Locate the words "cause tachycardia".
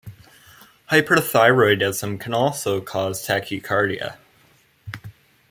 2.81-4.17